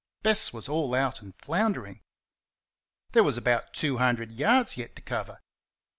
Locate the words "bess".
0.23-0.51